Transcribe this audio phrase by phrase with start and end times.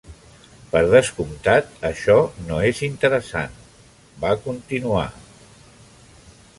[0.69, 2.15] Per descomptat, això
[2.47, 3.55] no és interessant,
[4.25, 5.07] va continuar.